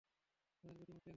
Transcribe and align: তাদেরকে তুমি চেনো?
তাদেরকে 0.63 0.83
তুমি 0.85 0.97
চেনো? 0.97 1.09